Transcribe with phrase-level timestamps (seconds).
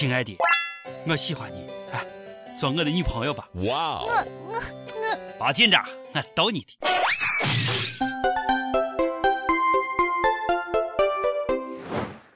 [0.00, 0.34] 亲爱的，
[1.06, 2.02] 我喜欢你，哎，
[2.56, 3.46] 做我的女朋友吧。
[3.66, 4.00] 哇哦！
[4.02, 4.14] 我
[4.48, 4.54] 我
[5.38, 5.84] 我，别紧张，
[6.14, 6.68] 我是逗你的。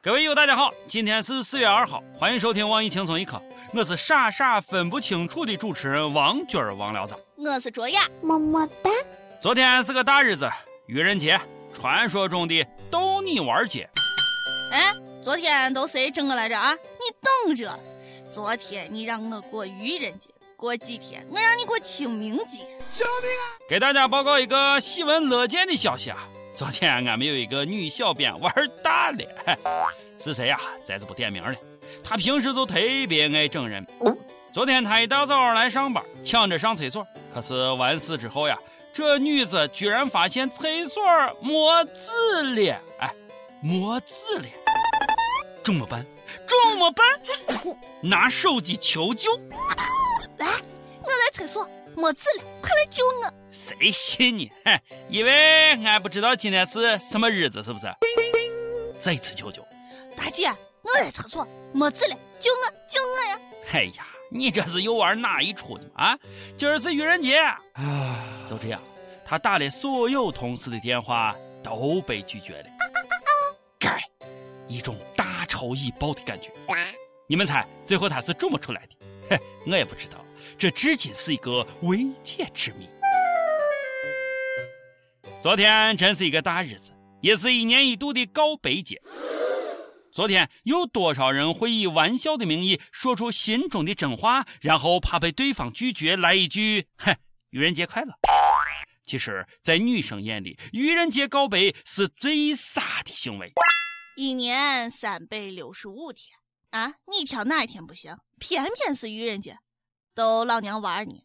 [0.00, 3.42] 各位友，大家好，今天是四月二号，欢迎收听网易轻松一刻，
[3.74, 8.90] 我是傻傻分不清楚的主持人王军儿王聊子，我是卓雅，么么哒。
[9.42, 10.48] 昨天是个大日子，
[10.86, 11.36] 愚人节，
[11.74, 13.90] 传说中的逗你玩节。
[14.70, 16.72] 哎，昨天都谁整我来着啊？
[17.18, 17.78] 你等着，
[18.30, 22.58] 昨天你让我过愚人节，过几天我让你过清明节。
[22.90, 23.58] 救命啊！
[23.68, 26.28] 给大家报告一个喜闻乐见的消息啊！
[26.54, 29.18] 昨天俺们有一个女小编玩大了，
[30.18, 30.60] 是谁呀？
[30.84, 31.54] 在这不点名了。
[32.02, 32.74] 她平时就特
[33.08, 33.86] 别爱整人。
[34.52, 38.58] 昨天她一大早来上班，抢着上厕所，可是完事之后呀。
[38.90, 41.02] 这女子居然发现厕所
[41.40, 43.14] 没纸了，哎，
[43.62, 44.44] 没纸了，
[45.62, 46.04] 怎么办？
[46.46, 47.06] 怎么办？
[48.02, 49.30] 拿手机求救！
[50.36, 50.46] 来，
[51.02, 53.32] 我在厕所没纸了，快来救我！
[53.50, 54.52] 谁信你？
[54.64, 57.86] 哼，以为俺不知道今天是什么日子是不是？
[59.00, 59.66] 再次求救！
[60.16, 60.48] 大姐，
[60.82, 62.70] 我在厕所没纸了，救我！
[62.88, 63.40] 救我呀！
[63.72, 65.84] 哎呀，你这是又玩哪一出呢？
[65.94, 66.18] 啊，
[66.56, 67.60] 今儿是愚人节啊！
[68.46, 68.80] 就这样，
[69.24, 72.66] 他打了所有同事的电话都被拒绝了。
[73.78, 74.02] 该，
[74.66, 74.96] 一种
[75.48, 76.50] 大仇已报的感觉。
[77.26, 78.94] 你们猜最后他是怎么出来的？
[79.30, 80.24] 嘿，我也不知道，
[80.58, 82.88] 这至今是一个未解之谜。
[85.40, 89.00] 昨天真是一个大日子，也是一年一度的告白节。
[90.12, 97.14] 昨天有多少人会以玩笑的名义说出心中的真话，然后怕被对方拒绝，来一句“哼，
[97.50, 98.12] 愚人节快乐”。
[99.06, 103.52] 其实，在女生眼里，愚人节告白是最傻的行为。
[104.20, 106.36] 一年三百六十五天
[106.70, 108.18] 啊，你挑哪一天不行？
[108.40, 109.60] 偏偏是愚人节，
[110.12, 111.22] 逗老娘玩呢，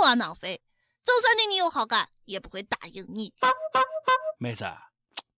[0.00, 0.62] 窝囊废！
[1.04, 3.34] 就算对你有好感，也不会答应你。
[4.38, 4.64] 妹子，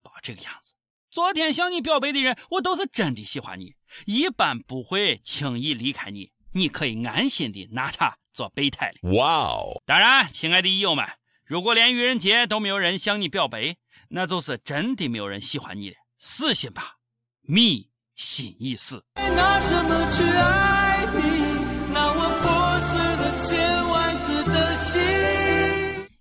[0.02, 0.74] 别这个样子。
[1.10, 6.30] 昨天向你表白的人，我都是真的喜欢你，一般不会轻易离开你。
[6.52, 9.12] 你可以安心的拿他做备胎了。
[9.14, 9.82] 哇哦！
[9.86, 11.06] 当然，亲爱的益友们。
[11.46, 13.74] 如果连愚人节都没有人向你表白，
[14.10, 15.96] 那就是真的没有人喜欢你了。
[16.18, 16.96] 死心吧，
[17.50, 19.02] 迷心已死。
[19.14, 21.20] 拿什么去爱你？
[21.94, 25.00] 那我破碎了千万次的心。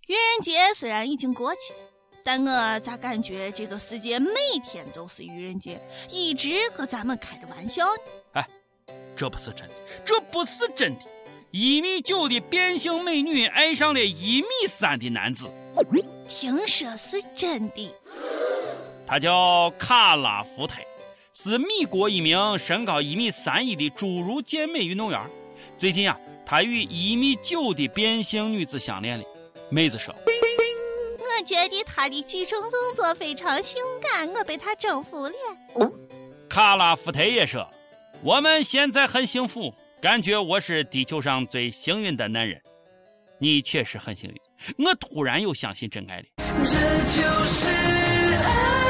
[0.08, 1.80] 愚人节虽然已经过去了，
[2.24, 4.32] 但我咋感觉这个世界每
[4.64, 5.78] 天都是愚人节，
[6.10, 8.02] 一直和咱们开着玩笑呢？
[8.32, 8.48] 哎，
[9.14, 9.74] 这不是真的，
[10.06, 11.02] 这不是真的。
[11.52, 15.52] 一米九的变性美女爱上了一米三的男子，
[16.30, 17.94] 听说是真的。
[19.06, 20.86] 他叫卡拉福泰，
[21.40, 25.22] 是米国一名身高一米三一的侏儒健美运动员。
[25.78, 29.24] 最近啊，他与一米九的变性女子相恋了。
[29.70, 35.34] 妹子说：“我觉得他的举重动作非常性感，我被他征服了。”
[36.50, 37.70] 卡拉夫特也说
[38.24, 39.72] ：“我们现在很幸福。”
[40.02, 42.60] 感觉我是地球上最幸运的男人，
[43.38, 44.36] 你确实很幸运。
[44.84, 46.26] 我突然又相信真爱了。
[46.64, 47.68] 这就是
[48.44, 48.87] 爱。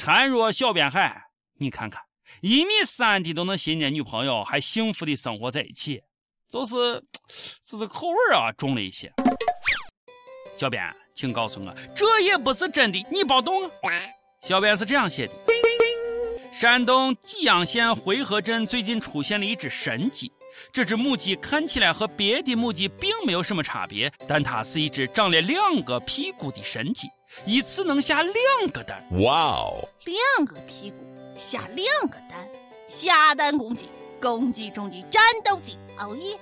[0.00, 1.24] 孱弱小边海，
[1.58, 2.02] 你看看，
[2.40, 6.02] 一米三的都能新年女朋友，还幸福的生活在一起，
[6.48, 7.04] 就是，
[7.62, 9.12] 就是口味啊重了一些。
[10.56, 10.82] 小编，
[11.14, 13.70] 请告诉我，这也不是真的，你别动啊。
[14.40, 15.34] 小编是这样写的。
[16.50, 20.32] 山东济阳县回河镇最近出现了一只神鸡，
[20.72, 27.06] 这只母鸡看起来和别的母鸡并没有什么差别，但它是一只长了两个屁股的神鸡，
[27.44, 29.02] 一次能下两个蛋。
[29.22, 29.88] 哇哦！
[30.04, 30.96] 两个屁股
[31.38, 32.46] 下两个蛋，
[32.86, 33.86] 下蛋公鸡，
[34.20, 35.78] 公鸡中的战斗机。
[35.98, 36.38] 哦耶！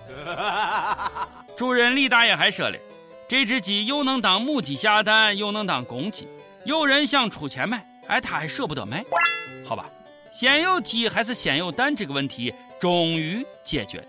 [1.56, 2.78] 主人李大爷还说了，
[3.26, 6.28] 这只鸡又能当母鸡下蛋，又能当公鸡。
[6.65, 9.05] 有人想出钱买，哎，他还舍不得卖，
[9.67, 9.91] 好吧。
[10.32, 14.05] 先有鸡还是先有蛋这个问题终于解决了。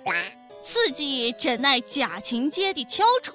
[0.63, 3.33] 此鸡真乃家禽界的翘楚，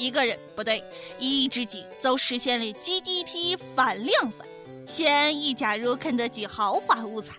[0.00, 0.82] 一个人不对，
[1.18, 4.48] 一只鸡就实现了 GDP 翻两番。
[4.86, 7.36] 现已加入肯德基豪华午餐。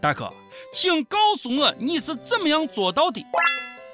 [0.00, 0.28] 大哥，
[0.74, 3.24] 请告诉我你是怎么样做到的？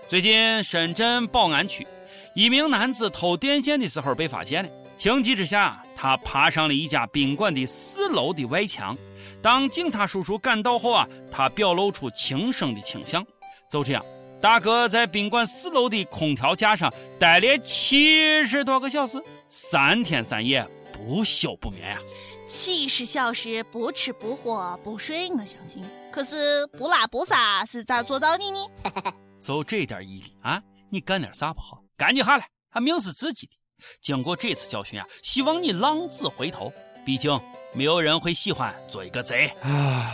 [0.08, 1.86] 最近深圳宝安区
[2.34, 8.96] 一名男子偷电线的时候被发现了，情急之下他爬上了一家宾馆的四楼的外墙。
[9.42, 13.24] 当警察叔叔赶到后啊，他表露出轻生的倾向。
[13.70, 14.04] 就这样，
[14.40, 21.98] 大哥在宾馆四楼的空调架上待了七十多个小时，三天三夜不休不眠呀、
[22.46, 25.82] 七十小时不吃不喝不睡，我相信。
[26.12, 28.58] 可是不拉不撒是咋做到的呢？
[29.40, 30.62] 就这点毅力啊！
[30.90, 31.82] 你干点啥不好？
[31.96, 33.52] 赶紧下来，啊，命是自己的。
[34.00, 36.72] 经过这次教训啊，希望你浪子回头。
[37.04, 37.38] 毕竟
[37.72, 39.52] 没有人会喜欢做一个贼。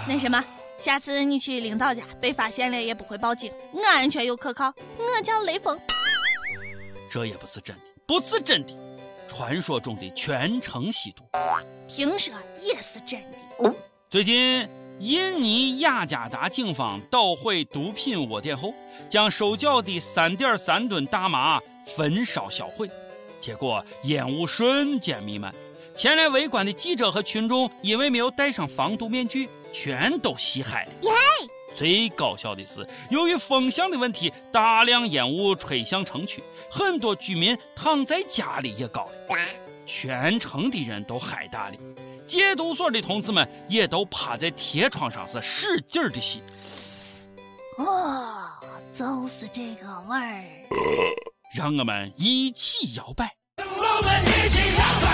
[0.06, 0.44] 那什么，
[0.82, 3.52] 下次你去领导家被发现了也不会报警，
[3.86, 4.74] 安全又可靠。
[4.98, 5.78] 我叫雷锋。
[7.08, 8.76] 这也不是真的，不是真的。
[9.28, 11.22] 传说中的全城吸毒，
[11.86, 13.72] 听说也是真的。
[14.10, 14.68] 最近，
[14.98, 18.74] 印尼雅加达警方捣毁毒品窝点后，
[19.08, 21.60] 将收缴的三点三吨大麻
[21.96, 22.90] 焚烧销毁，
[23.40, 25.54] 结果烟雾瞬间弥漫。
[25.96, 30.90] 前来围观的记者和群众因为没有戴上防毒面具，全都吸嗨了。
[31.74, 39.38] 最搞笑的是，由于风向的问题，大量烟雾吹向城区，很多居民躺在家里也高了。
[39.86, 41.74] 全城的人都嗨大了，
[42.26, 46.42] 戒毒所的同志们也都趴在铁窗上是使劲的吸。
[47.78, 48.36] 哦，
[48.94, 50.44] 就是这个味儿。
[51.56, 53.34] 让我们一起摇摆。
[53.56, 55.10] 我们一起摇摆，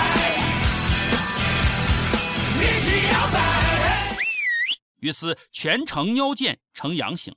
[2.61, 3.78] 一起摇摆。
[4.99, 7.35] 于是全城尿检呈阳性。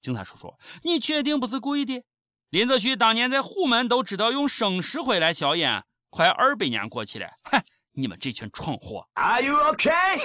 [0.00, 2.02] 警察叔叔，你确定不是故意的？
[2.50, 7.60] 林则徐当年在虎门都知道用生石灰来消烟，快二百年过去了，哼，
[7.92, 10.22] 你们这群蠢货！Are you okay？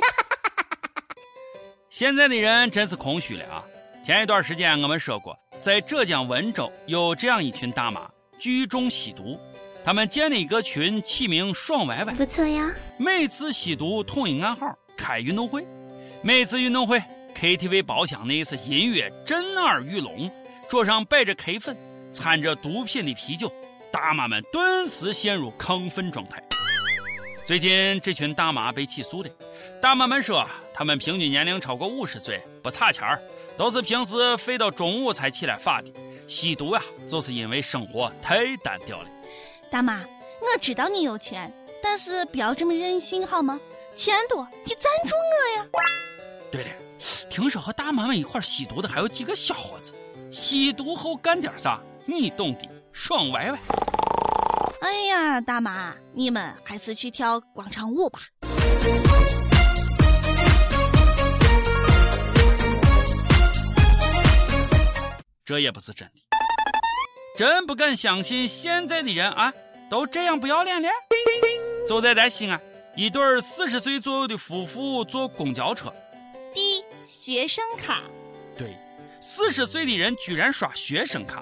[1.89, 3.63] 现在的人真是空虚了啊！
[4.06, 8.07] 前一段时间我们说过，在浙江温州有这样一群大妈
[8.38, 9.39] 聚众吸毒，
[9.83, 12.13] 他们建了一个群，起名“爽歪歪”。
[12.15, 12.72] 不错呀。
[12.98, 15.65] 每次吸毒统一暗号，开运动会。
[16.21, 17.01] 每次运动会
[17.33, 20.30] ，KTV 包厢内是音乐震耳欲聋，
[20.69, 21.77] 桌上摆着 K 粉，
[22.12, 23.50] 掺着毒品的啤酒，
[23.89, 26.44] 大妈们顿时陷入亢奋状态。
[27.45, 29.30] 最近这群大妈被起诉了，
[29.81, 33.22] 大妈们说，她们平均年龄超过五十岁，不差钱儿，
[33.56, 35.89] 都是平时睡到中午才起来发的。
[36.27, 39.07] 吸毒呀、就是因为生活太单调了。
[39.72, 40.01] 大妈，
[40.42, 41.50] 我知道你有钱，
[41.81, 43.57] 但是不要这么任性好吗？
[44.00, 45.69] 钱多，你赞助我呀！
[46.50, 46.69] 对了，
[47.30, 49.94] 听说和大妈们一块吸毒的还有几个小伙子，
[50.31, 53.60] 吸毒后干点啥，你懂的，爽歪歪。
[54.80, 58.22] 哎呀，大妈，你们还是去跳广场舞吧。
[65.44, 66.13] 这也不是真的，
[67.36, 69.54] 真不敢相信现在的人啊，
[69.90, 70.88] 都这样不要脸了。
[71.86, 72.62] 就在咱西安，
[73.00, 75.90] 一对四十岁左右的夫妇坐公交车，
[76.54, 78.01] 第学生卡，
[78.57, 78.75] 对，
[79.22, 81.42] 四十岁的人居然刷学生卡。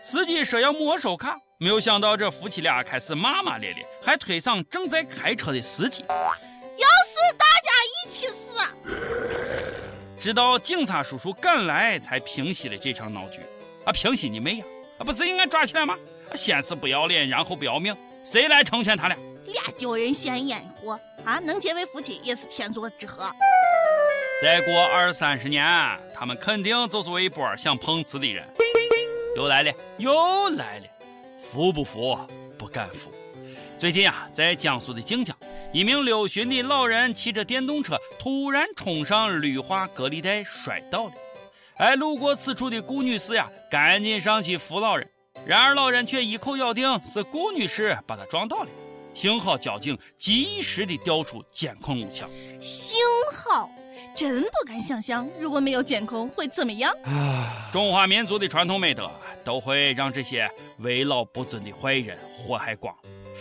[0.00, 6.04] 司机说要没收卡，没有想到这夫妻俩开始骂骂咧咧，还推搡正在开车的司机。
[6.08, 8.60] 要死大家一起死！
[8.60, 8.72] 啊
[10.20, 13.40] 直到警察叔叔赶来，才平息了这场闹剧。
[13.84, 14.64] 啊，平息你妹呀！
[14.98, 15.98] 啊，不是应该抓起来吗？
[16.30, 17.92] 啊先是不要脸，然后不要命，
[18.22, 19.18] 谁来成全他俩？
[19.52, 21.38] 俩丢人现眼货啊！
[21.38, 23.30] 能结为夫妻也是天作之合。
[24.40, 25.66] 再过二三十年，
[26.14, 28.46] 他们肯定就是为一波想碰瓷的人。
[29.36, 30.86] 又来了，又来了，
[31.38, 32.18] 服不服？
[32.58, 33.12] 不敢服。
[33.78, 35.36] 最近啊，在江苏的靖江，
[35.72, 41.12] 一名六旬的老人骑着电动车突然冲上绿化隔离带，摔倒了。
[41.76, 45.08] 哎，路过此处的顾女士呀，赶紧上去扶老人，
[45.46, 48.68] 然而老人却一口咬定是顾女士把他撞倒了。
[49.14, 52.28] 幸好交警及时的调出监控录像。
[52.60, 52.96] 幸
[53.34, 53.70] 好，
[54.14, 56.92] 真不敢想象，如果没有监控会怎么样。
[57.72, 59.10] 中华民族的传统美德
[59.44, 60.48] 都会让这些
[60.78, 62.94] 为老不尊的坏人祸害光。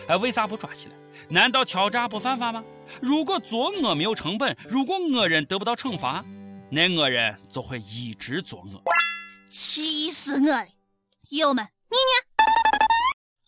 [0.08, 0.96] 哎，为啥不抓起来？
[1.30, 2.64] 难道敲诈不犯法吗？
[3.02, 6.24] 如果作恶没有成本，如果恶人得不到惩罚，
[6.72, 8.82] 那恶人就会一直作恶。
[9.50, 10.68] 气死我了！
[11.30, 12.28] 友们，你呢？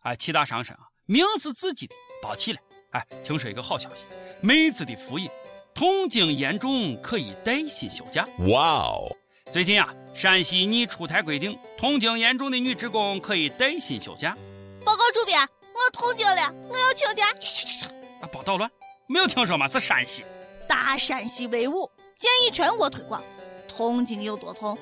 [0.03, 0.89] 哎，气大伤身啊！
[1.05, 2.61] 命是自己的，包起来。
[2.91, 4.03] 哎，听说一个好消息，
[4.41, 5.29] 妹子的福音，
[5.73, 8.27] 痛经严重可以带薪休假。
[8.39, 9.15] Wow！
[9.51, 14.35] 最近啊，山西拟出台规定，痛经严重的女职工可以带薪休假。
[14.83, 17.33] 报告主编，我痛经了，我要请假。
[17.39, 17.85] 去去去去
[18.21, 18.69] 啊，别捣乱！
[19.07, 19.67] 没有听说吗？
[19.67, 20.23] 是山西。
[20.67, 23.23] 大山西威武，建议全国推广。
[23.67, 24.77] 痛经有多痛，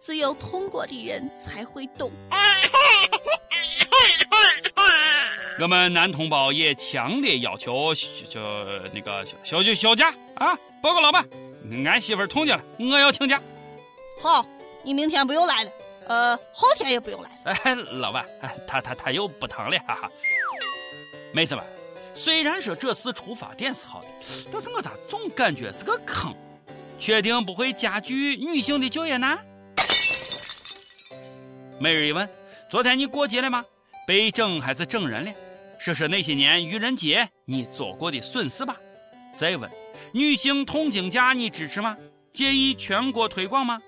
[0.00, 2.10] 只有痛过的人才会懂。
[5.60, 8.40] 我们男同胞也强烈要求休就
[8.92, 10.58] 那个休休休休假啊！
[10.82, 11.24] 报告老板，
[11.86, 13.40] 俺媳妇儿痛经了，我要请假。
[14.20, 14.44] 好，
[14.82, 15.70] 你明天不用来了，
[16.08, 17.52] 呃，后天也不用来了。
[17.62, 20.10] 哎，老板，哎，他他他又不疼了，哈哈。
[21.32, 21.64] 妹子们，
[22.14, 24.08] 虽然说这次出发点是好的，
[24.50, 26.34] 但是我咋总感觉是个坑？
[26.98, 29.38] 确定不会加剧女性的就业难？
[31.78, 32.28] 每日一问：
[32.72, 33.62] 昨天你过节了吗？
[34.06, 35.32] 被整还是整人了？
[35.78, 38.74] 说说那些年愚人节你做过的损事吧。
[39.34, 39.70] 再问：
[40.14, 41.94] 女性痛经假你支持吗？
[42.32, 43.78] 建议全国推广吗？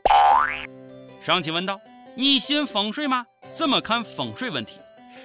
[1.23, 1.81] 上期问道：
[2.15, 3.25] 你信风水吗？
[3.55, 4.79] 怎么看风水问题？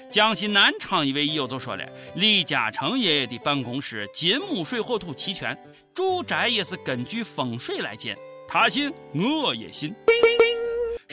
[0.09, 1.85] 江西南昌一位友就说了：
[2.15, 5.61] 李嘉诚爷爷的办公室金木水火土齐全，
[5.93, 8.17] 住宅也是根据风水来建。
[8.47, 9.93] 他信，我也信。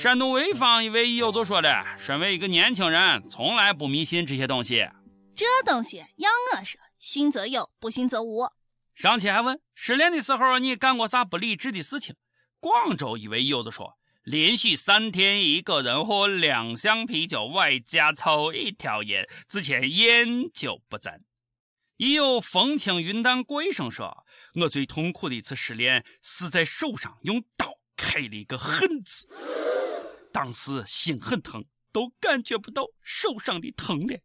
[0.07, 4.89] 山东潍坊一位友就说了：身为一个年轻人，从来不迷信这些东西。
[5.35, 8.47] 这东西要我说，信则有，不信则无。
[8.95, 12.15] 上期还问失恋的时候你干过啥不理智的事情？
[12.61, 13.99] 广州一位友子说。
[14.23, 21.23] 连续三天一个人喝两箱啤酒，外加抽一条烟，之前烟酒不沾。
[21.97, 24.25] 已有风轻云淡过一生说
[24.63, 29.29] ：“我最痛苦的一次失恋是在手上用刀开了一个恨字，
[30.37, 34.21] 当时心很疼，都感觉不到手上的疼了。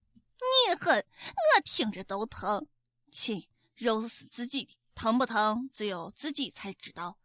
[0.67, 2.67] 你狠，我听着都疼。
[3.09, 7.17] 亲，肉是自己的，疼不疼只有自己才知道。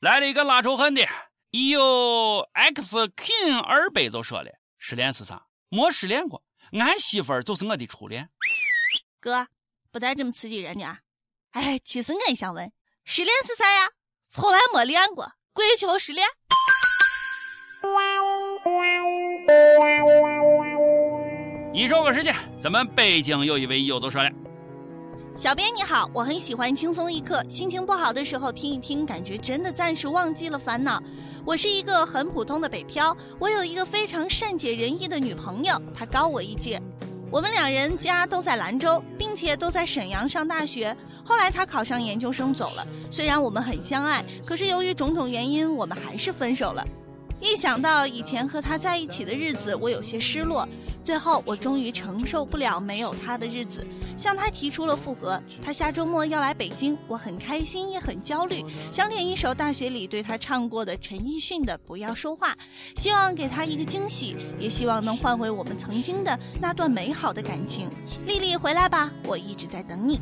[0.00, 1.06] 来了一个拉仇恨的。
[1.52, 5.46] 已有 X King 二百就说了，失恋是啥？
[5.68, 6.42] 没失恋过，
[6.72, 8.28] 俺媳妇儿就是我的初恋。
[9.20, 9.46] 哥，
[9.92, 10.98] 不带这么刺激人的啊！
[11.50, 12.72] 哎，其实我也想问，
[13.04, 13.90] 失恋是啥呀？
[14.30, 16.26] 从来没恋过，跪求失恋。
[21.74, 24.30] 一周个时间，咱们背景又一位友就说了。
[25.34, 31.02] 小编你好，我很喜欢轻松一刻，心情不好的时候听一听，感觉真的暂时忘记了烦恼。
[31.44, 36.80] 我是一个很普通的北漂，我有一个非常善解人意的女朋友，她高我一届，
[37.30, 40.94] 我们两人家都在兰州，并且都在沈阳上大学。
[41.24, 46.86] 后来她考上研究生走了，虽然我们很相爱，可是由于种种原因，我们还是分手了。
[47.42, 50.66] 一想到以前和他在一起的日子，我有些失落。
[51.02, 53.84] 最后，我终于承受不了没有他的日子，
[54.16, 55.42] 向他提出了复合。
[55.60, 62.52] 他下周末要来北京，我很开心也很焦虑，想点一首大学里对他唱过的陈奕迅的《不要说话》，
[62.94, 67.90] 希望给他一个惊喜，也希望能换回我们曾经的那段美好的感情。
[68.24, 70.20] 丽丽回来吧，我一直在等你。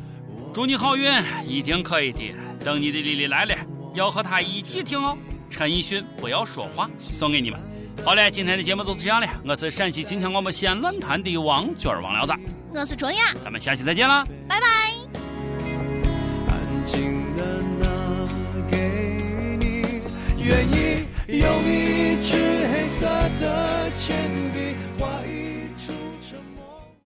[0.54, 1.12] 祝你好运，
[1.46, 2.32] 一定可以的。
[2.64, 3.54] 等你的丽丽来了，
[3.94, 5.18] 要和她一起听哦。
[5.50, 7.60] 陈奕迅《不要说话》送给你们。
[8.04, 9.26] 好嘞，今天的节目就是这样了。
[9.44, 12.32] 我是陕西秦腔广播西安论坛的王娟儿王聊子，
[12.72, 14.66] 我是卓雅，咱们下期再见了，拜拜。
[16.48, 17.86] 安静的拿
[18.70, 18.78] 给
[19.58, 19.82] 你，
[20.38, 23.06] 愿意用一支黑色
[23.38, 24.59] 的铅笔。